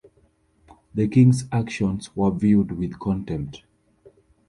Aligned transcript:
The 0.95 1.07
king's 1.07 1.45
actions 1.51 2.15
were 2.15 2.31
viewed 2.31 2.71
with 2.71 2.99
contempt. 2.99 3.61